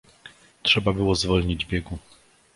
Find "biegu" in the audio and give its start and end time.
1.65-1.97